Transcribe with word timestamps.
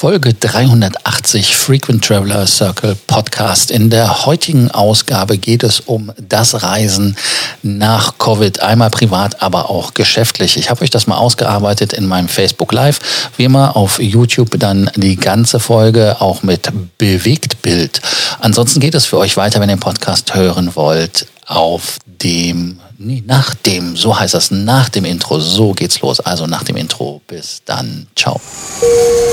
Folge 0.00 0.32
380 0.32 1.58
Frequent 1.58 2.02
Traveler 2.02 2.46
Circle 2.46 2.96
Podcast. 3.06 3.70
In 3.70 3.90
der 3.90 4.24
heutigen 4.24 4.70
Ausgabe 4.70 5.36
geht 5.36 5.62
es 5.62 5.80
um 5.80 6.10
das 6.16 6.62
Reisen 6.62 7.18
nach 7.62 8.16
Covid, 8.16 8.62
einmal 8.62 8.88
privat, 8.88 9.42
aber 9.42 9.68
auch 9.68 9.92
geschäftlich. 9.92 10.56
Ich 10.56 10.70
habe 10.70 10.80
euch 10.80 10.88
das 10.88 11.06
mal 11.06 11.18
ausgearbeitet 11.18 11.92
in 11.92 12.06
meinem 12.06 12.28
Facebook 12.28 12.72
Live. 12.72 13.30
Wie 13.36 13.44
immer 13.44 13.76
auf 13.76 14.00
YouTube 14.00 14.58
dann 14.58 14.90
die 14.96 15.16
ganze 15.16 15.60
Folge 15.60 16.18
auch 16.18 16.42
mit 16.42 16.72
Bewegtbild. 16.96 18.00
Ansonsten 18.38 18.80
geht 18.80 18.94
es 18.94 19.04
für 19.04 19.18
euch 19.18 19.36
weiter, 19.36 19.60
wenn 19.60 19.68
ihr 19.68 19.76
den 19.76 19.80
Podcast 19.80 20.34
hören 20.34 20.76
wollt, 20.76 21.26
auf 21.44 21.98
dem 22.06 22.80
Nee, 23.02 23.22
nach 23.26 23.54
dem, 23.54 23.96
so 23.96 24.18
heißt 24.18 24.34
das, 24.34 24.50
nach 24.50 24.90
dem 24.90 25.06
Intro. 25.06 25.40
So 25.40 25.72
geht's 25.72 26.02
los. 26.02 26.20
Also 26.20 26.46
nach 26.46 26.64
dem 26.64 26.76
Intro. 26.76 27.22
Bis 27.26 27.62
dann. 27.64 28.06
Ciao. 28.14 28.38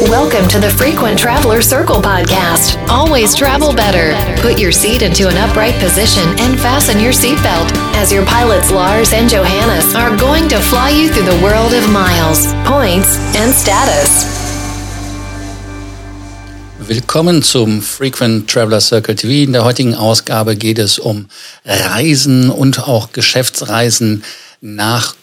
Welcome 0.07 0.47
to 0.47 0.57
the 0.61 0.69
Frequent 0.69 1.19
Traveler 1.19 1.61
Circle 1.61 2.01
podcast. 2.01 2.77
Always 2.87 3.35
travel 3.35 3.73
better. 3.73 4.15
Put 4.41 4.57
your 4.57 4.71
seat 4.71 5.01
into 5.01 5.27
an 5.27 5.35
upright 5.35 5.77
position 5.81 6.23
and 6.39 6.57
fasten 6.57 7.01
your 7.01 7.11
seatbelt 7.11 7.69
as 7.97 8.09
your 8.09 8.25
pilots 8.25 8.71
Lars 8.71 9.11
and 9.11 9.29
Johannes 9.29 9.93
are 9.95 10.15
going 10.15 10.47
to 10.47 10.59
fly 10.61 10.91
you 10.91 11.09
through 11.09 11.25
the 11.29 11.43
world 11.43 11.73
of 11.73 11.91
miles, 11.91 12.53
points, 12.63 13.17
and 13.35 13.53
status. 13.53 14.36
Willkommen 16.87 17.43
zum 17.43 17.81
Frequent 17.81 18.49
Traveler 18.49 18.79
Circle 18.79 19.13
TV. 19.13 19.43
In 19.43 19.51
der 19.51 19.65
heutigen 19.65 19.93
Ausgabe 19.93 20.55
geht 20.55 20.79
es 20.79 20.99
um 20.99 21.27
Reisen 21.65 22.49
und 22.49 22.87
auch 22.87 23.11
Geschäftsreisen 23.11 24.23
nach 24.61 25.19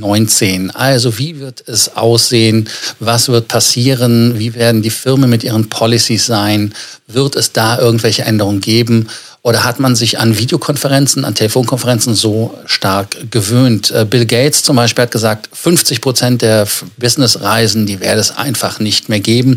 Covid-19. 0.00 0.70
Also 0.70 1.18
wie 1.18 1.40
wird 1.40 1.64
es 1.66 1.96
aussehen? 1.96 2.68
Was 3.00 3.28
wird 3.28 3.48
passieren? 3.48 4.38
Wie 4.38 4.54
werden 4.54 4.82
die 4.82 4.90
Firmen 4.90 5.30
mit 5.30 5.44
ihren 5.44 5.68
Policies 5.68 6.26
sein? 6.26 6.74
Wird 7.06 7.36
es 7.36 7.52
da 7.52 7.78
irgendwelche 7.78 8.22
Änderungen 8.22 8.60
geben? 8.60 9.08
Oder 9.42 9.64
hat 9.64 9.78
man 9.78 9.94
sich 9.94 10.18
an 10.18 10.36
Videokonferenzen, 10.36 11.24
an 11.24 11.34
Telefonkonferenzen 11.34 12.14
so 12.14 12.58
stark 12.66 13.30
gewöhnt? 13.30 13.90
Äh, 13.92 14.04
Bill 14.04 14.26
Gates 14.26 14.62
zum 14.62 14.76
Beispiel 14.76 15.02
hat 15.02 15.12
gesagt, 15.12 15.48
50 15.52 16.00
Prozent 16.00 16.42
der 16.42 16.66
Businessreisen, 16.98 17.86
die 17.86 18.00
werde 18.00 18.20
es 18.20 18.36
einfach 18.36 18.80
nicht 18.80 19.08
mehr 19.08 19.20
geben. 19.20 19.56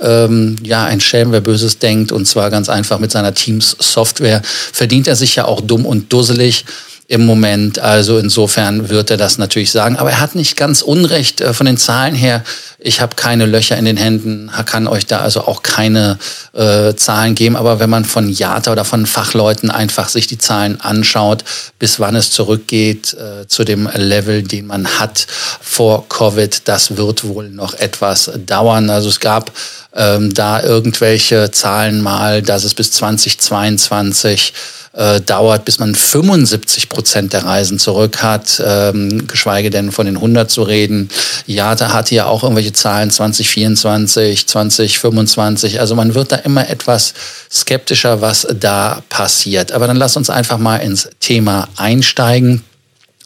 Ähm, 0.00 0.56
ja, 0.62 0.84
ein 0.84 1.00
Schelm, 1.00 1.32
wer 1.32 1.40
Böses 1.40 1.78
denkt, 1.78 2.12
und 2.12 2.26
zwar 2.26 2.50
ganz 2.50 2.68
einfach 2.68 2.98
mit 2.98 3.10
seiner 3.10 3.34
Teams-Software, 3.34 4.42
verdient 4.44 5.08
er 5.08 5.16
sich 5.16 5.34
ja 5.34 5.46
auch 5.46 5.62
dumm 5.62 5.86
und 5.86 6.12
dusselig 6.12 6.66
im 7.12 7.26
Moment. 7.26 7.78
Also 7.78 8.16
insofern 8.16 8.88
wird 8.88 9.10
er 9.10 9.18
das 9.18 9.36
natürlich 9.36 9.70
sagen. 9.70 9.98
Aber 9.98 10.10
er 10.10 10.20
hat 10.20 10.34
nicht 10.34 10.56
ganz 10.56 10.80
Unrecht 10.80 11.42
äh, 11.42 11.52
von 11.52 11.66
den 11.66 11.76
Zahlen 11.76 12.14
her. 12.14 12.42
Ich 12.78 13.02
habe 13.02 13.16
keine 13.16 13.44
Löcher 13.44 13.76
in 13.76 13.84
den 13.84 13.98
Händen, 13.98 14.50
kann 14.64 14.88
euch 14.88 15.04
da 15.04 15.18
also 15.18 15.42
auch 15.42 15.62
keine 15.62 16.18
äh, 16.54 16.94
Zahlen 16.94 17.34
geben. 17.34 17.54
Aber 17.54 17.80
wenn 17.80 17.90
man 17.90 18.06
von 18.06 18.30
JATA 18.30 18.72
oder 18.72 18.86
von 18.86 19.04
Fachleuten 19.04 19.70
einfach 19.70 20.08
sich 20.08 20.26
die 20.26 20.38
Zahlen 20.38 20.80
anschaut, 20.80 21.44
bis 21.78 22.00
wann 22.00 22.16
es 22.16 22.30
zurückgeht 22.30 23.12
äh, 23.12 23.46
zu 23.46 23.64
dem 23.64 23.90
Level, 23.94 24.42
den 24.42 24.66
man 24.66 24.86
hat 24.98 25.26
vor 25.60 26.08
Covid, 26.08 26.62
das 26.66 26.96
wird 26.96 27.24
wohl 27.24 27.50
noch 27.50 27.74
etwas 27.74 28.30
dauern. 28.46 28.88
Also 28.88 29.10
es 29.10 29.20
gab 29.20 29.52
ähm, 29.94 30.32
da 30.32 30.62
irgendwelche 30.62 31.50
Zahlen 31.50 32.00
mal, 32.00 32.40
dass 32.40 32.64
es 32.64 32.72
bis 32.72 32.90
2022 32.92 34.54
äh, 34.94 35.20
dauert, 35.20 35.64
bis 35.64 35.78
man 35.78 35.94
75 35.94 36.88
Prozent 36.88 37.32
der 37.32 37.44
Reisen 37.44 37.78
zurück 37.78 38.22
hat, 38.22 38.62
ähm, 38.64 39.26
geschweige 39.26 39.70
denn 39.70 39.90
von 39.90 40.06
den 40.06 40.16
100 40.16 40.50
zu 40.50 40.62
reden. 40.62 41.08
IATA 41.46 41.92
hatte 41.92 42.14
ja 42.14 42.26
auch 42.26 42.42
irgendwelche 42.42 42.72
Zahlen 42.72 43.10
2024, 43.10 44.46
2025. 44.46 45.80
Also 45.80 45.94
man 45.94 46.14
wird 46.14 46.32
da 46.32 46.36
immer 46.36 46.68
etwas 46.68 47.14
skeptischer, 47.50 48.20
was 48.20 48.46
da 48.58 49.02
passiert. 49.08 49.72
Aber 49.72 49.86
dann 49.86 49.96
lass 49.96 50.16
uns 50.16 50.28
einfach 50.28 50.58
mal 50.58 50.76
ins 50.76 51.08
Thema 51.20 51.68
einsteigen. 51.76 52.62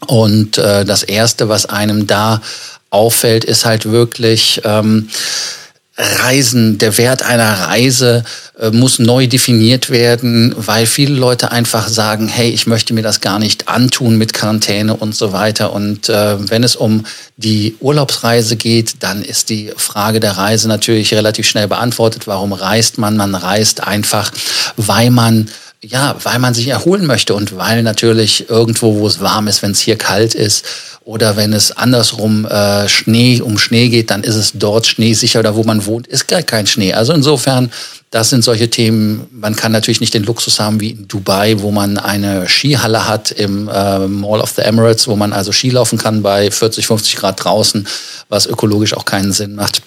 Und 0.07 0.59
äh, 0.59 0.85
das 0.85 1.03
Erste, 1.03 1.49
was 1.49 1.67
einem 1.67 2.07
da 2.07 2.43
auffällt, 2.91 3.45
ist 3.45 3.65
halt 3.65 3.91
wirklich... 3.91 4.61
Ähm, 4.65 5.09
Reisen, 5.99 6.77
der 6.77 6.99
Wert 6.99 7.23
einer 7.23 7.53
Reise 7.53 8.23
äh, 8.59 8.71
muss 8.71 8.99
neu 8.99 9.27
definiert 9.27 9.89
werden, 9.89 10.55
weil 10.57 10.85
viele 10.85 11.15
Leute 11.15 11.53
einfach 11.53 11.89
sagen, 11.89 12.29
hey, 12.29 12.51
ich 12.51 12.67
möchte 12.67 12.93
mir 12.93 13.03
das 13.03 13.23
gar 13.23 13.39
nicht 13.39 13.69
antun 13.69 14.19
mit 14.19 14.35
Quarantäne 14.35 14.95
und 14.95 15.15
so 15.15 15.33
weiter. 15.33 15.73
Und 15.73 16.11
äh, 16.11 16.51
wenn 16.51 16.65
es 16.65 16.77
um 16.77 17.07
die 17.39 17.77
Urlaubsreise 17.81 18.57
geht, 18.57 19.03
dann 19.03 19.23
ist 19.23 19.49
die 19.49 19.73
Frage 19.77 20.21
der 20.21 20.33
Reise 20.33 20.69
natürlich 20.69 21.15
relativ 21.15 21.49
schnell 21.49 21.69
beantwortet. 21.69 22.27
Warum 22.27 22.53
reist 22.53 22.99
man? 22.99 23.17
Man 23.17 23.35
reist 23.35 23.83
einfach, 23.83 24.31
weil 24.77 25.11
man 25.11 25.49
ja, 25.89 26.17
weil 26.23 26.39
man 26.39 26.55
sich 26.55 26.69
erholen 26.69 27.07
möchte 27.07 27.35
und 27.35 27.57
weil 27.57 27.83
natürlich 27.83 28.49
irgendwo, 28.49 28.99
wo 28.99 29.07
es 29.07 29.21
warm 29.21 29.49
ist, 29.49 29.63
wenn 29.63 29.71
es 29.71 29.81
hier 29.81 29.97
kalt 29.97 30.35
ist 30.35 30.65
oder 31.05 31.37
wenn 31.37 31.53
es 31.53 31.71
andersrum 31.71 32.45
äh, 32.47 32.89
Schnee 32.89 33.41
um 33.41 33.59
Schnee 33.59 33.89
geht, 33.89 34.11
dann 34.11 34.25
ist 34.25 34.35
es 34.35 34.53
dort 34.55 34.87
schneesicher 34.87 35.41
oder 35.41 35.55
wo 35.55 35.63
man 35.63 35.87
wohnt, 35.87 36.07
ist 36.07 36.27
gar 36.27 36.43
kein 36.43 36.67
Schnee. 36.67 36.93
Also 36.93 37.13
insofern, 37.13 37.71
das 38.11 38.31
sind 38.31 38.43
solche 38.43 38.69
Themen. 38.69 39.27
Man 39.31 39.55
kann 39.55 39.73
natürlich 39.73 40.01
nicht 40.01 40.15
den 40.15 40.25
Luxus 40.25 40.59
haben 40.59 40.81
wie 40.81 40.91
in 40.91 41.09
Dubai, 41.09 41.57
wo 41.61 41.71
man 41.71 41.99
eine 41.99 42.49
Skihalle 42.49 43.07
hat 43.07 43.31
im 43.31 43.69
äh, 43.69 44.09
Mall 44.09 44.41
of 44.41 44.53
the 44.57 44.63
Emirates, 44.63 45.07
wo 45.07 45.15
man 45.15 45.33
also 45.33 45.53
Ski 45.53 45.71
laufen 45.71 45.99
kann 45.99 46.23
bei 46.23 46.51
40, 46.51 46.87
50 46.87 47.17
Grad 47.17 47.45
draußen, 47.45 47.87
was 48.29 48.47
ökologisch 48.47 48.95
auch 48.95 49.05
keinen 49.05 49.33
Sinn 49.33 49.55
macht. 49.55 49.83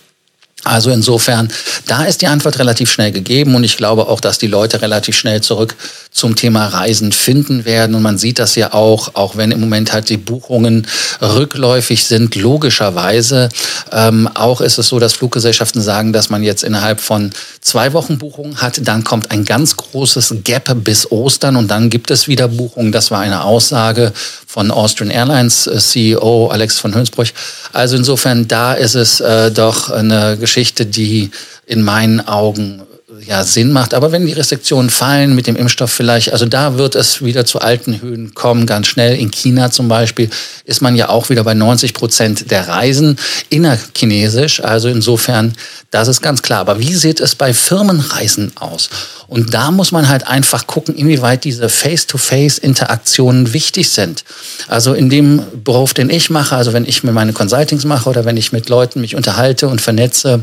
Also 0.65 0.91
insofern, 0.91 1.49
da 1.87 2.03
ist 2.03 2.21
die 2.21 2.27
Antwort 2.27 2.59
relativ 2.59 2.91
schnell 2.91 3.11
gegeben 3.11 3.55
und 3.55 3.63
ich 3.63 3.77
glaube 3.77 4.07
auch, 4.07 4.19
dass 4.19 4.37
die 4.37 4.47
Leute 4.47 4.81
relativ 4.81 5.17
schnell 5.17 5.41
zurück 5.41 5.75
zum 6.11 6.35
Thema 6.35 6.67
Reisen 6.67 7.11
finden 7.11 7.65
werden. 7.65 7.95
Und 7.95 8.01
man 8.01 8.17
sieht 8.17 8.39
das 8.39 8.55
ja 8.55 8.73
auch, 8.73 9.15
auch 9.15 9.37
wenn 9.37 9.51
im 9.51 9.61
Moment 9.61 9.93
halt 9.93 10.09
die 10.09 10.17
Buchungen 10.17 10.85
rückläufig 11.21 12.03
sind, 12.05 12.35
logischerweise. 12.35 13.49
Ähm, 13.91 14.27
auch 14.33 14.59
ist 14.59 14.77
es 14.79 14.87
so, 14.87 14.99
dass 14.99 15.13
Fluggesellschaften 15.13 15.81
sagen, 15.81 16.11
dass 16.11 16.29
man 16.29 16.43
jetzt 16.43 16.63
innerhalb 16.63 16.99
von 16.99 17.31
zwei 17.61 17.93
Wochen 17.93 18.17
Buchungen 18.17 18.61
hat. 18.61 18.81
Dann 18.87 19.03
kommt 19.03 19.31
ein 19.31 19.45
ganz 19.45 19.77
großes 19.77 20.35
Gap 20.43 20.75
bis 20.83 21.09
Ostern 21.11 21.55
und 21.55 21.69
dann 21.69 21.89
gibt 21.89 22.11
es 22.11 22.27
wieder 22.27 22.47
Buchungen. 22.47 22.91
Das 22.91 23.11
war 23.11 23.19
eine 23.21 23.43
Aussage 23.43 24.11
von 24.45 24.71
Austrian 24.71 25.11
Airlines 25.11 25.67
äh, 25.67 25.77
CEO 25.77 26.47
Alex 26.47 26.79
von 26.79 26.95
Hönsbruch. 26.95 27.27
Also 27.71 27.95
insofern, 27.95 28.47
da 28.47 28.73
ist 28.73 28.95
es 28.95 29.19
äh, 29.19 29.51
doch 29.51 29.91
eine 29.91 30.37
Geschichte, 30.49 30.87
die 30.87 31.29
in 31.67 31.83
meinen 31.83 32.27
Augen 32.27 32.81
ja 33.25 33.43
Sinn 33.43 33.71
macht. 33.71 33.93
Aber 33.93 34.11
wenn 34.11 34.25
die 34.25 34.33
Restriktionen 34.33 34.89
fallen 34.89 35.35
mit 35.35 35.47
dem 35.47 35.55
Impfstoff 35.55 35.91
vielleicht, 35.91 36.31
also 36.31 36.45
da 36.45 36.77
wird 36.77 36.95
es 36.95 37.23
wieder 37.23 37.45
zu 37.45 37.59
alten 37.59 38.01
Höhen 38.01 38.33
kommen, 38.33 38.65
ganz 38.65 38.87
schnell. 38.87 39.17
In 39.17 39.31
China 39.31 39.71
zum 39.71 39.87
Beispiel 39.87 40.29
ist 40.65 40.81
man 40.81 40.95
ja 40.95 41.09
auch 41.09 41.29
wieder 41.29 41.43
bei 41.43 41.53
90 41.53 41.93
Prozent 41.93 42.51
der 42.51 42.67
Reisen 42.67 43.17
innerchinesisch. 43.49 44.63
Also 44.63 44.89
insofern, 44.89 45.53
das 45.91 46.07
ist 46.07 46.21
ganz 46.21 46.41
klar. 46.41 46.59
Aber 46.59 46.79
wie 46.79 46.93
sieht 46.93 47.19
es 47.19 47.35
bei 47.35 47.53
Firmenreisen 47.53 48.51
aus? 48.55 48.89
Und 49.27 49.53
da 49.53 49.71
muss 49.71 49.91
man 49.91 50.09
halt 50.09 50.27
einfach 50.27 50.65
gucken, 50.65 50.95
inwieweit 50.95 51.43
diese 51.43 51.69
Face-to-Face-Interaktionen 51.69 53.53
wichtig 53.53 53.89
sind. 53.89 54.23
Also 54.67 54.93
in 54.93 55.09
dem 55.09 55.43
Beruf, 55.63 55.93
den 55.93 56.09
ich 56.09 56.29
mache, 56.29 56.55
also 56.55 56.73
wenn 56.73 56.85
ich 56.85 57.03
mir 57.03 57.11
meine 57.11 57.33
Consultings 57.33 57.85
mache 57.85 58.09
oder 58.09 58.25
wenn 58.25 58.37
ich 58.37 58.51
mit 58.51 58.69
Leuten 58.69 59.01
mich 59.01 59.15
unterhalte 59.15 59.67
und 59.67 59.81
vernetze, 59.81 60.41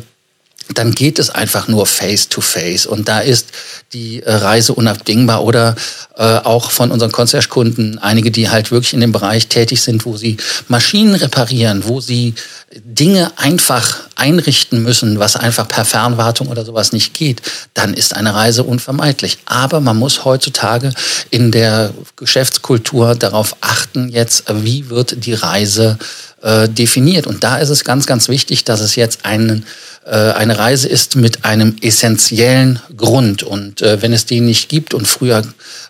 dann 0.75 0.93
geht 0.93 1.19
es 1.19 1.31
einfach 1.31 1.69
nur 1.69 1.87
face 1.87 2.29
to 2.29 2.41
face 2.41 2.87
und 2.87 3.09
da 3.09 3.21
ist 3.21 3.49
die 3.93 4.23
äh, 4.23 4.35
Reise 4.35 4.75
unabdingbar 4.75 5.45
oder 5.45 5.77
äh, 6.17 6.23
auch 6.23 6.71
von 6.71 6.91
unseren 6.91 7.13
Concierge-Kunden 7.13 7.99
einige, 7.99 8.31
die 8.31 8.51
halt 8.51 8.71
wirklich 8.71 8.93
in 8.93 9.01
dem 9.01 9.13
Bereich 9.13 9.47
tätig 9.49 9.83
sind, 9.83 10.05
wo 10.05 10.17
sie 10.17 10.37
Maschinen 10.69 11.15
reparieren, 11.15 11.85
wo 11.87 12.01
sie 12.01 12.35
Dinge 12.75 13.31
einfach 13.37 14.01
einrichten 14.17 14.83
müssen, 14.83 15.19
was 15.19 15.37
einfach 15.37 15.69
per 15.69 15.85
Fernwartung 15.85 16.49
oder 16.49 16.65
sowas 16.65 16.93
nicht 16.93 17.15
geht, 17.15 17.43
dann 17.75 17.95
ist 17.95 18.15
eine 18.15 18.35
Reise 18.35 18.65
unvermeidlich. 18.65 19.39
Aber 19.47 19.81
man 19.81 19.97
muss 19.97 20.25
heutzutage 20.25 20.93
in 21.31 21.53
der 21.53 21.93
Geschäftskultur 22.17 23.15
darauf 23.15 23.57
achten, 23.61 24.09
jetzt 24.09 24.45
wie 24.49 24.91
wird 24.91 25.25
die 25.25 25.35
Reise 25.35 25.99
äh, 26.43 26.69
definiert. 26.69 27.27
Und 27.27 27.45
da 27.45 27.59
ist 27.59 27.71
es 27.71 27.85
ganz, 27.85 28.07
ganz 28.07 28.29
wichtig, 28.29 28.65
dass 28.65 28.81
es 28.81 28.97
jetzt 28.97 29.25
einen 29.25 29.65
eine 30.13 30.59
Reise 30.59 30.89
ist 30.89 31.17
mit 31.17 31.45
einem 31.45 31.77
essentiellen 31.81 32.81
Grund. 32.97 33.43
Und 33.43 33.83
äh, 33.83 34.01
wenn 34.03 34.13
es 34.13 34.27
den 34.27 34.47
nicht 34.47 34.69
gibt, 34.69 34.95
und 34.95 35.07
früher 35.07 35.43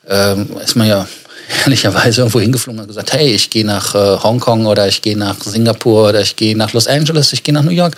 äh, 0.08 0.42
ist 0.62 0.76
man 0.76 0.88
ja 0.88 1.06
ehrlicherweise 1.64 2.22
irgendwo 2.22 2.40
hingeflogen 2.40 2.80
und 2.80 2.88
gesagt, 2.88 3.12
hey, 3.12 3.32
ich 3.32 3.50
gehe 3.50 3.64
nach 3.64 3.94
äh, 3.94 4.18
Hongkong 4.22 4.66
oder 4.66 4.88
ich 4.88 5.02
gehe 5.02 5.16
nach 5.16 5.36
Singapur 5.40 6.08
oder 6.08 6.20
ich 6.20 6.36
gehe 6.36 6.56
nach 6.56 6.72
Los 6.72 6.86
Angeles, 6.86 7.32
ich 7.32 7.42
gehe 7.42 7.54
nach 7.54 7.62
New 7.62 7.70
York. 7.70 7.94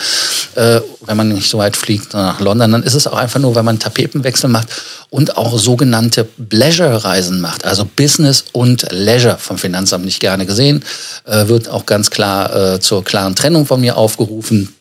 Äh, 0.54 0.80
wenn 1.06 1.16
man 1.16 1.28
nicht 1.28 1.48
so 1.48 1.58
weit 1.58 1.76
fliegt 1.76 2.12
nach 2.14 2.40
London, 2.40 2.72
dann 2.72 2.82
ist 2.82 2.94
es 2.94 3.06
auch 3.06 3.16
einfach 3.16 3.40
nur, 3.40 3.54
wenn 3.54 3.64
man 3.64 3.78
Tapetenwechsel 3.78 4.50
macht 4.50 4.68
und 5.10 5.36
auch 5.36 5.58
sogenannte 5.58 6.24
Pleasure-Reisen 6.24 7.40
macht, 7.40 7.64
also 7.64 7.84
Business 7.84 8.44
und 8.52 8.86
Leisure 8.90 9.38
vom 9.38 9.58
Finanzamt 9.58 10.04
nicht 10.04 10.20
gerne 10.20 10.46
gesehen, 10.46 10.84
äh, 11.24 11.48
wird 11.48 11.68
auch 11.68 11.86
ganz 11.86 12.10
klar 12.10 12.74
äh, 12.74 12.80
zur 12.80 13.04
klaren 13.04 13.34
Trennung 13.34 13.66
von 13.66 13.80
mir 13.80 13.96
aufgerufen. 13.96 14.74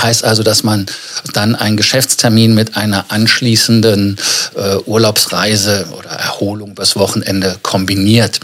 Heißt 0.00 0.24
also, 0.24 0.42
dass 0.42 0.62
man 0.62 0.86
dann 1.32 1.56
einen 1.56 1.76
Geschäftstermin 1.76 2.54
mit 2.54 2.76
einer 2.76 3.06
anschließenden 3.08 4.16
äh, 4.54 4.76
Urlaubsreise 4.86 5.86
oder 5.98 6.10
Erholung 6.10 6.74
bis 6.74 6.94
Wochenende 6.94 7.56
kombiniert. 7.62 8.38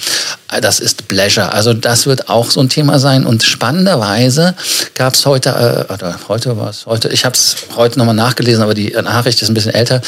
Das 0.60 0.80
ist 0.80 1.06
Pleasure. 1.06 1.52
Also 1.52 1.72
das 1.72 2.06
wird 2.06 2.28
auch 2.28 2.50
so 2.50 2.60
ein 2.60 2.68
Thema 2.68 2.98
sein. 2.98 3.24
Und 3.24 3.42
spannenderweise 3.42 4.54
gab 4.94 5.14
es 5.14 5.26
heute, 5.26 5.86
äh, 5.88 5.92
oder 5.92 6.18
heute 6.28 6.56
war 6.56 6.70
es 6.70 6.86
heute, 6.86 7.08
ich 7.10 7.24
habe 7.24 7.34
es 7.34 7.56
heute 7.76 7.98
nochmal 7.98 8.14
nachgelesen, 8.14 8.62
aber 8.62 8.74
die 8.74 8.90
Nachricht 8.90 9.40
ist 9.42 9.48
ein 9.48 9.54
bisschen 9.54 9.74
älter. 9.74 10.00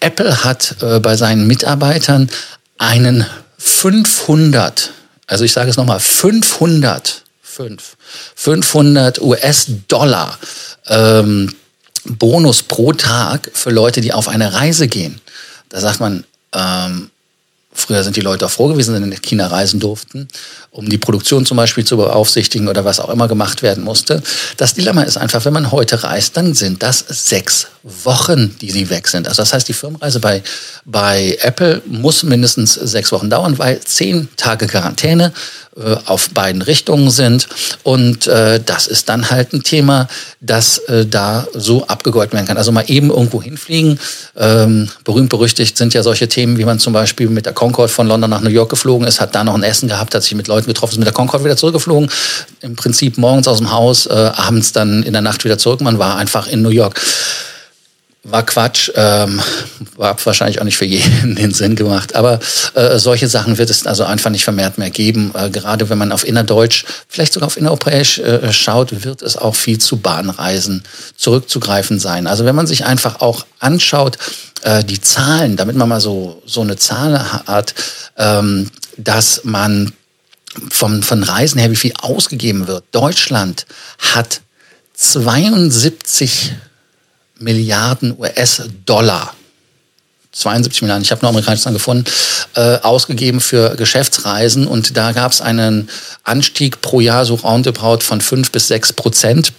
Apple 0.00 0.44
hat 0.44 0.76
äh, 0.80 1.00
bei 1.00 1.16
seinen 1.16 1.46
Mitarbeitern 1.46 2.30
einen 2.78 3.26
500, 3.58 4.90
also 5.26 5.44
ich 5.44 5.52
sage 5.52 5.70
es 5.70 5.76
nochmal, 5.76 6.00
500, 6.00 7.23
5, 7.54 7.96
500 8.34 9.20
US-Dollar 9.20 10.38
ähm, 10.88 11.54
Bonus 12.04 12.62
pro 12.64 12.92
Tag 12.92 13.50
für 13.54 13.70
Leute, 13.70 14.00
die 14.00 14.12
auf 14.12 14.28
eine 14.28 14.52
Reise 14.52 14.88
gehen. 14.88 15.20
Da 15.68 15.80
sagt 15.80 16.00
man, 16.00 16.24
ähm, 16.52 17.10
Früher 17.76 18.04
sind 18.04 18.16
die 18.16 18.20
Leute 18.20 18.46
auch 18.46 18.50
froh 18.50 18.68
gewesen, 18.68 18.94
wenn 18.94 19.02
sie 19.04 19.10
in 19.10 19.22
China 19.22 19.48
reisen 19.48 19.80
durften, 19.80 20.28
um 20.70 20.88
die 20.88 20.96
Produktion 20.96 21.44
zum 21.44 21.56
Beispiel 21.56 21.84
zu 21.84 21.96
beaufsichtigen 21.96 22.68
oder 22.68 22.84
was 22.84 23.00
auch 23.00 23.10
immer 23.10 23.26
gemacht 23.26 23.62
werden 23.62 23.82
musste. 23.82 24.22
Das 24.56 24.74
Dilemma 24.74 25.02
ist 25.02 25.16
einfach, 25.16 25.44
wenn 25.44 25.52
man 25.52 25.72
heute 25.72 26.04
reist, 26.04 26.36
dann 26.36 26.54
sind 26.54 26.82
das 26.84 27.04
sechs 27.08 27.66
Wochen, 27.82 28.56
die 28.60 28.70
sie 28.70 28.88
weg 28.88 29.08
sind. 29.08 29.28
Also 29.28 29.42
das 29.42 29.52
heißt, 29.52 29.68
die 29.68 29.74
Firmenreise 29.74 30.20
bei, 30.20 30.42
bei 30.86 31.36
Apple 31.42 31.82
muss 31.86 32.22
mindestens 32.22 32.74
sechs 32.74 33.12
Wochen 33.12 33.28
dauern, 33.28 33.58
weil 33.58 33.80
zehn 33.80 34.28
Tage 34.36 34.66
Quarantäne 34.66 35.32
äh, 35.76 35.96
auf 36.06 36.30
beiden 36.30 36.62
Richtungen 36.62 37.10
sind. 37.10 37.48
Und 37.82 38.28
äh, 38.28 38.60
das 38.64 38.86
ist 38.86 39.08
dann 39.08 39.30
halt 39.30 39.52
ein 39.52 39.64
Thema, 39.64 40.08
das 40.40 40.78
äh, 40.78 41.04
da 41.04 41.48
so 41.52 41.86
abgegolten 41.86 42.34
werden 42.34 42.46
kann. 42.46 42.56
Also 42.56 42.70
mal 42.70 42.84
eben 42.86 43.10
irgendwo 43.10 43.42
hinfliegen. 43.42 43.98
Ähm, 44.36 44.88
berühmt 45.02 45.30
berüchtigt 45.30 45.76
sind 45.76 45.92
ja 45.92 46.02
solche 46.02 46.28
Themen, 46.28 46.58
wie 46.58 46.64
man 46.64 46.78
zum 46.78 46.92
Beispiel 46.92 47.28
mit 47.28 47.44
der 47.44 47.54
Concorde 47.64 47.90
von 47.90 48.06
London 48.06 48.28
nach 48.28 48.42
New 48.42 48.50
York 48.50 48.68
geflogen 48.68 49.06
ist, 49.06 49.22
hat 49.22 49.34
da 49.34 49.42
noch 49.42 49.54
ein 49.54 49.62
Essen 49.62 49.88
gehabt, 49.88 50.14
hat 50.14 50.22
sich 50.22 50.34
mit 50.34 50.48
Leuten 50.48 50.66
getroffen, 50.66 50.92
ist 50.92 50.98
mit 50.98 51.06
der 51.06 51.14
Concorde 51.14 51.44
wieder 51.44 51.56
zurückgeflogen. 51.56 52.10
Im 52.60 52.76
Prinzip 52.76 53.16
morgens 53.16 53.48
aus 53.48 53.56
dem 53.56 53.72
Haus, 53.72 54.04
äh, 54.04 54.12
abends 54.12 54.72
dann 54.72 55.02
in 55.02 55.14
der 55.14 55.22
Nacht 55.22 55.44
wieder 55.44 55.56
zurück. 55.56 55.80
Man 55.80 55.98
war 55.98 56.16
einfach 56.16 56.46
in 56.46 56.60
New 56.60 56.68
York 56.68 57.00
war 58.24 58.42
Quatsch, 58.42 58.90
ähm, 58.94 59.40
war 59.96 60.16
wahrscheinlich 60.24 60.60
auch 60.60 60.64
nicht 60.64 60.76
für 60.76 60.84
jeden 60.84 61.34
den 61.36 61.52
Sinn 61.52 61.76
gemacht. 61.76 62.14
Aber 62.14 62.40
äh, 62.74 62.98
solche 62.98 63.28
Sachen 63.28 63.58
wird 63.58 63.70
es 63.70 63.86
also 63.86 64.04
einfach 64.04 64.30
nicht 64.30 64.44
vermehrt 64.44 64.78
mehr 64.78 64.90
geben. 64.90 65.32
Äh, 65.34 65.50
gerade 65.50 65.88
wenn 65.88 65.98
man 65.98 66.12
auf 66.12 66.26
innerdeutsch, 66.26 66.84
vielleicht 67.08 67.32
sogar 67.32 67.46
auf 67.46 67.56
innereuropäisch 67.56 68.18
äh, 68.18 68.52
schaut, 68.52 69.04
wird 69.04 69.22
es 69.22 69.36
auch 69.36 69.54
viel 69.54 69.78
zu 69.78 69.98
Bahnreisen 69.98 70.82
zurückzugreifen 71.16 71.98
sein. 71.98 72.26
Also 72.26 72.44
wenn 72.44 72.54
man 72.54 72.66
sich 72.66 72.84
einfach 72.84 73.20
auch 73.20 73.46
anschaut, 73.58 74.18
äh, 74.62 74.84
die 74.84 75.00
Zahlen, 75.00 75.56
damit 75.56 75.76
man 75.76 75.88
mal 75.88 76.00
so, 76.00 76.42
so 76.46 76.60
eine 76.60 76.76
Zahl 76.76 77.32
hat, 77.46 77.74
ähm, 78.16 78.70
dass 78.96 79.42
man 79.44 79.92
vom, 80.70 81.02
von 81.02 81.22
Reisen 81.22 81.58
her, 81.58 81.70
wie 81.70 81.76
viel 81.76 81.94
ausgegeben 82.00 82.66
wird. 82.66 82.84
Deutschland 82.92 83.66
hat 83.98 84.40
72 84.94 86.54
Milliarden 87.38 88.16
US-Dollar 88.18 89.34
72 90.34 90.82
Milliarden, 90.82 91.02
ich 91.02 91.10
habe 91.10 91.22
nur 91.22 91.30
amerikanische 91.30 91.64
Zahlen 91.64 91.74
gefunden, 91.74 92.04
äh, 92.54 92.78
ausgegeben 92.80 93.40
für 93.40 93.76
Geschäftsreisen 93.76 94.66
und 94.66 94.96
da 94.96 95.12
gab 95.12 95.32
es 95.32 95.40
einen 95.40 95.88
Anstieg 96.22 96.80
pro 96.80 97.00
Jahr 97.00 97.24
so 97.24 97.34
roundabout 97.36 98.00
von 98.00 98.20
5 98.20 98.50
bis 98.50 98.68
6 98.68 98.92
Prozent. 98.94 99.52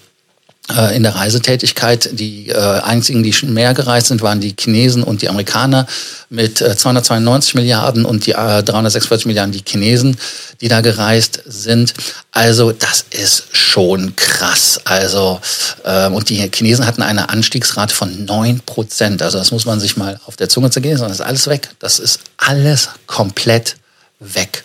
Äh, 0.73 0.95
in 0.95 1.03
der 1.03 1.13
Reisetätigkeit. 1.13 2.09
Die 2.13 2.49
äh, 2.49 2.55
einzigen, 2.55 3.21
die 3.21 3.33
schon 3.33 3.53
mehr 3.53 3.75
gereist 3.75 4.07
sind, 4.07 4.23
waren 4.23 4.39
die 4.39 4.55
Chinesen 4.59 5.03
und 5.03 5.21
die 5.21 5.29
Amerikaner 5.29 5.85
mit 6.31 6.59
äh, 6.59 6.75
292 6.75 7.53
Milliarden 7.53 8.03
und 8.03 8.25
die 8.25 8.31
äh, 8.31 8.63
346 8.63 9.27
Milliarden 9.27 9.51
die 9.51 9.63
Chinesen, 9.63 10.17
die 10.61 10.67
da 10.67 10.81
gereist 10.81 11.43
sind. 11.45 11.93
Also 12.31 12.71
das 12.71 13.05
ist 13.11 13.55
schon 13.55 14.15
krass. 14.15 14.81
Also 14.85 15.39
äh, 15.83 16.07
und 16.07 16.29
die 16.29 16.49
Chinesen 16.51 16.87
hatten 16.87 17.03
eine 17.03 17.29
Anstiegsrate 17.29 17.93
von 17.93 18.25
9 18.25 18.61
Prozent. 18.61 19.21
Also 19.21 19.37
das 19.37 19.51
muss 19.51 19.65
man 19.65 19.79
sich 19.79 19.97
mal 19.97 20.19
auf 20.25 20.35
der 20.35 20.49
Zunge 20.49 20.71
zergehen, 20.71 20.97
sondern 20.97 21.11
das 21.11 21.19
ist 21.19 21.27
alles 21.27 21.47
weg. 21.47 21.69
Das 21.77 21.99
ist 21.99 22.21
alles 22.37 22.89
komplett 23.05 23.75
weg. 24.19 24.63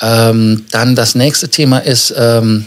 Ähm, 0.00 0.66
dann 0.72 0.96
das 0.96 1.14
nächste 1.14 1.48
Thema 1.48 1.78
ist 1.78 2.12
ähm, 2.16 2.66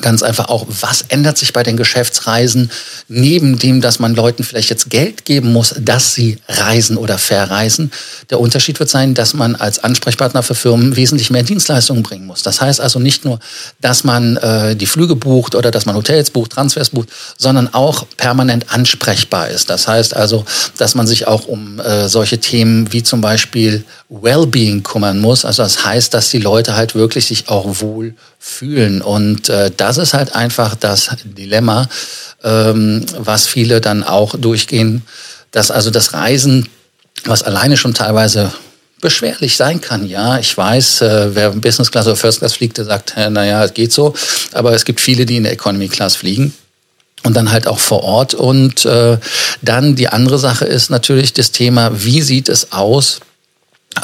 ganz 0.00 0.22
einfach 0.22 0.48
auch, 0.48 0.66
was 0.68 1.02
ändert 1.08 1.38
sich 1.38 1.52
bei 1.52 1.62
den 1.62 1.76
Geschäftsreisen, 1.76 2.70
neben 3.08 3.58
dem, 3.58 3.80
dass 3.80 3.98
man 3.98 4.14
Leuten 4.14 4.44
vielleicht 4.44 4.70
jetzt 4.70 4.90
Geld 4.90 5.24
geben 5.24 5.52
muss, 5.52 5.74
dass 5.78 6.14
sie 6.14 6.38
reisen 6.48 6.96
oder 6.96 7.18
verreisen. 7.18 7.90
Der 8.30 8.40
Unterschied 8.40 8.78
wird 8.78 8.90
sein, 8.90 9.14
dass 9.14 9.34
man 9.34 9.56
als 9.56 9.78
Ansprechpartner 9.78 10.42
für 10.42 10.54
Firmen 10.54 10.96
wesentlich 10.96 11.30
mehr 11.30 11.42
Dienstleistungen 11.42 12.02
bringen 12.02 12.26
muss. 12.26 12.42
Das 12.42 12.60
heißt 12.60 12.80
also 12.80 12.98
nicht 12.98 13.24
nur, 13.24 13.38
dass 13.80 14.04
man 14.04 14.36
äh, 14.36 14.76
die 14.76 14.86
Flüge 14.86 15.16
bucht 15.16 15.54
oder 15.54 15.70
dass 15.70 15.86
man 15.86 15.96
Hotels 15.96 16.30
bucht, 16.30 16.52
Transfers 16.52 16.90
bucht, 16.90 17.08
sondern 17.36 17.72
auch 17.74 18.06
permanent 18.16 18.72
ansprechbar 18.72 19.48
ist. 19.48 19.70
Das 19.70 19.88
heißt 19.88 20.14
also, 20.14 20.44
dass 20.78 20.94
man 20.94 21.06
sich 21.06 21.26
auch 21.26 21.46
um 21.46 21.80
äh, 21.80 22.08
solche 22.08 22.38
Themen 22.38 22.92
wie 22.92 23.02
zum 23.02 23.20
Beispiel 23.20 23.84
Wellbeing 24.08 24.82
kümmern 24.82 25.18
muss. 25.18 25.44
Also 25.44 25.62
das 25.62 25.84
heißt, 25.84 26.14
dass 26.14 26.30
die 26.30 26.38
Leute 26.38 26.76
halt 26.76 26.94
wirklich 26.94 27.26
sich 27.26 27.48
auch 27.48 27.80
wohl 27.80 28.14
fühlen. 28.38 29.02
Und 29.02 29.48
äh, 29.48 29.70
das 29.88 29.96
ist 29.96 30.12
halt 30.12 30.34
einfach 30.34 30.74
das 30.74 31.08
Dilemma, 31.24 31.88
ähm, 32.44 33.06
was 33.16 33.46
viele 33.46 33.80
dann 33.80 34.04
auch 34.04 34.34
durchgehen, 34.36 35.02
dass 35.50 35.70
also 35.70 35.90
das 35.90 36.12
Reisen, 36.12 36.68
was 37.24 37.42
alleine 37.42 37.78
schon 37.78 37.94
teilweise 37.94 38.52
beschwerlich 39.00 39.56
sein 39.56 39.80
kann. 39.80 40.06
Ja, 40.06 40.38
ich 40.38 40.54
weiß, 40.54 41.00
äh, 41.00 41.34
wer 41.34 41.50
Business 41.52 41.90
Class 41.90 42.06
oder 42.06 42.16
First 42.16 42.40
Class 42.40 42.52
fliegt, 42.52 42.76
der 42.76 42.84
sagt, 42.84 43.14
naja, 43.16 43.64
es 43.64 43.72
geht 43.72 43.90
so. 43.90 44.12
Aber 44.52 44.74
es 44.74 44.84
gibt 44.84 45.00
viele, 45.00 45.24
die 45.24 45.38
in 45.38 45.44
der 45.44 45.52
Economy 45.52 45.88
Class 45.88 46.16
fliegen 46.16 46.52
und 47.24 47.34
dann 47.34 47.50
halt 47.50 47.66
auch 47.66 47.78
vor 47.78 48.02
Ort. 48.02 48.34
Und 48.34 48.84
äh, 48.84 49.16
dann 49.62 49.96
die 49.96 50.08
andere 50.08 50.38
Sache 50.38 50.66
ist 50.66 50.90
natürlich 50.90 51.32
das 51.32 51.50
Thema, 51.50 51.92
wie 52.04 52.20
sieht 52.20 52.50
es 52.50 52.72
aus, 52.72 53.20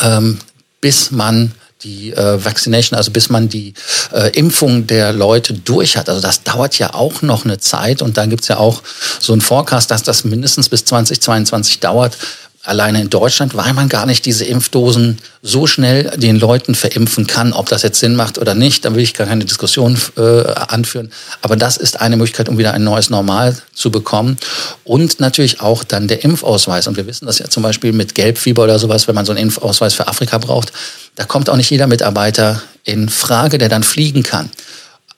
ähm, 0.03 0.39
bis 0.81 1.11
man 1.11 1.53
die 1.83 2.13
äh, 2.13 2.45
Vaccination, 2.45 2.97
also 2.97 3.11
bis 3.11 3.29
man 3.29 3.49
die 3.49 3.75
äh, 4.13 4.31
Impfung 4.31 4.87
der 4.87 5.13
Leute 5.13 5.55
durch 5.55 5.97
hat. 5.97 6.09
Also 6.09 6.21
das 6.21 6.43
dauert 6.43 6.79
ja 6.79 6.95
auch 6.95 7.23
noch 7.23 7.45
eine 7.45 7.59
Zeit 7.59 8.01
und 8.01 8.17
dann 8.17 8.31
gibt's 8.31 8.49
ja 8.49 8.57
auch 8.57 8.83
so 9.21 9.33
einen 9.33 9.43
Forecast, 9.43 9.91
dass 9.91 10.03
das 10.03 10.25
mindestens 10.25 10.69
bis 10.69 10.85
2022 10.85 11.81
dauert, 11.81 12.17
alleine 12.65 13.01
in 13.03 13.11
Deutschland, 13.11 13.55
weil 13.55 13.73
man 13.75 13.89
gar 13.89 14.07
nicht 14.07 14.25
diese 14.25 14.45
Impfdosen 14.45 15.19
so 15.43 15.67
schnell 15.67 16.11
den 16.17 16.41
Leuten 16.41 16.75
verimpfen 16.75 17.27
kann, 17.27 17.53
ob 17.53 17.69
das 17.69 17.83
jetzt 17.83 18.01
Sinn 18.01 18.17
macht 18.17 18.39
oder 18.39 18.55
nicht. 18.55 18.85
Da 18.85 18.95
will 18.95 19.03
ich 19.03 19.13
gar 19.13 19.27
keine 19.27 19.45
Diskussion 19.45 19.99
äh, 20.17 20.23
anführen. 20.23 21.13
Aber 21.43 21.57
das 21.57 21.77
ist 21.77 22.01
eine 22.01 22.17
Möglichkeit, 22.17 22.49
um 22.49 22.57
wieder 22.57 22.73
ein 22.73 22.83
neues 22.83 23.11
Normal 23.11 23.57
zu 23.75 23.91
bekommen. 23.91 24.39
Und 24.83 25.21
natürlich 25.21 25.61
auch 25.61 25.85
dann 25.85 26.09
der 26.09 26.25
Impfausweis. 26.25 26.87
Und 26.87 26.97
wir 26.97 27.07
wissen 27.07 27.27
das 27.27 27.39
ja 27.39 27.49
zum 27.49 27.63
Beispiel 27.63 27.93
mit 27.93 28.15
Gelbfieber 28.15 28.65
oder 28.65 28.79
sowas, 28.79 29.07
wenn 29.07 29.15
man 29.15 29.27
so 29.27 29.33
einen 29.33 29.43
Impfausweis 29.43 29.93
für 29.93 30.09
Afrika 30.09 30.39
braucht, 30.39 30.73
da 31.17 31.25
kommt 31.25 31.51
auch 31.51 31.57
nicht 31.57 31.71
jeder 31.71 31.87
Mitarbeiter 31.87 32.63
in 32.83 33.09
Frage, 33.09 33.59
der 33.59 33.69
dann 33.69 33.83
fliegen 33.83 34.23
kann. 34.23 34.51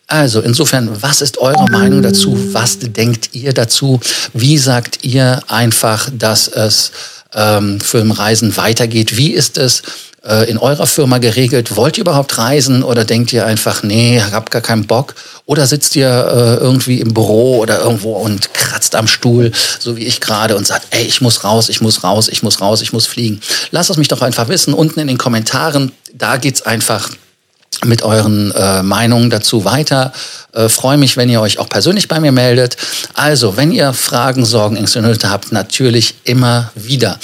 Also 0.09 0.41
insofern, 0.41 1.03
was 1.03 1.21
ist 1.21 1.38
eure 1.38 1.69
Meinung 1.69 2.00
dazu? 2.00 2.37
Was 2.53 2.79
denkt 2.79 3.31
ihr 3.33 3.53
dazu? 3.53 3.99
Wie 4.33 4.57
sagt 4.57 5.05
ihr 5.05 5.43
einfach, 5.49 6.09
dass 6.12 6.47
es 6.47 6.93
ähm, 7.35 7.80
für 7.80 7.99
ein 7.99 8.11
Reisen 8.11 8.56
weitergeht. 8.56 9.16
Wie 9.16 9.33
ist 9.33 9.59
es 9.59 9.83
äh, 10.25 10.49
in 10.50 10.59
eurer 10.59 10.87
Firma 10.87 11.18
geregelt? 11.18 11.76
Wollt 11.76 11.99
ihr 11.99 12.02
überhaupt 12.02 12.37
reisen 12.38 12.83
oder 12.83 13.04
denkt 13.04 13.33
ihr 13.33 13.47
einfach, 13.47 13.83
nee, 13.83 14.21
hab 14.21 14.50
gar 14.50 14.62
keinen 14.62 14.87
Bock? 14.87 15.14
Oder 15.45 15.66
sitzt 15.66 15.97
ihr 15.97 16.09
äh, 16.09 16.62
irgendwie 16.62 17.00
im 17.00 17.14
Büro 17.14 17.59
oder 17.59 17.80
irgendwo 17.80 18.12
und 18.12 18.52
kratzt 18.52 18.95
am 18.95 19.06
Stuhl, 19.06 19.52
so 19.78 19.97
wie 19.97 20.04
ich 20.04 20.21
gerade, 20.21 20.56
und 20.56 20.66
sagt, 20.66 20.88
ey, 20.90 21.04
ich 21.04 21.21
muss 21.21 21.45
raus, 21.45 21.68
ich 21.68 21.80
muss 21.80 22.02
raus, 22.02 22.28
ich 22.28 22.42
muss 22.42 22.61
raus, 22.61 22.83
ich 22.83 22.92
muss 22.92 23.06
fliegen. 23.06 23.40
Lasst 23.71 23.90
es 23.90 23.97
mich 23.97 24.09
doch 24.09 24.23
einfach 24.23 24.49
wissen, 24.49 24.75
unten 24.75 25.00
in 25.00 25.06
den 25.06 25.18
Kommentaren. 25.18 25.92
Da 26.14 26.37
geht's 26.37 26.62
einfach 26.62 27.11
mit 27.85 28.02
euren 28.02 28.50
äh, 28.52 28.83
Meinungen 28.83 29.30
dazu 29.30 29.64
weiter. 29.64 30.12
Äh, 30.52 30.68
Freue 30.68 30.97
mich, 30.97 31.16
wenn 31.16 31.28
ihr 31.28 31.40
euch 31.40 31.59
auch 31.59 31.68
persönlich 31.68 32.09
bei 32.09 32.21
mir 32.21 32.33
meldet. 32.33 32.76
Also, 33.14 33.56
wenn 33.56 33.73
ihr 33.73 33.92
Fragen, 33.92 34.45
Sorgen, 34.45 34.76
Ängste 34.76 35.00
und 35.00 35.06
Nöte 35.06 35.30
habt, 35.30 35.52
natürlich 35.52 36.14
immer 36.25 36.71
wieder. 36.75 37.18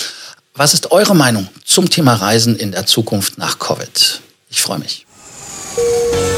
Was 0.55 0.75
ist 0.75 0.93
eure 0.93 1.17
Meinung 1.17 1.49
zum 1.65 1.89
Thema 1.89 2.15
Reisen 2.15 2.57
in 2.57 2.73
der 2.73 2.87
Zukunft 2.87 3.39
nach 3.39 3.59
Covid? 3.59 4.21
Ich 4.51 4.61
freue 4.61 4.79
mich. 4.79 5.07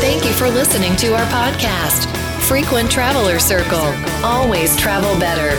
Thank 0.01 0.25
you 0.25 0.33
for 0.33 0.49
listening 0.49 0.97
to 0.97 1.09
our 1.09 1.27
podcast, 1.27 2.07
Frequent 2.47 2.93
Traveler 2.93 3.41
Circle. 3.41 3.93
Always 4.23 4.77
travel 4.77 5.17
better. 5.19 5.59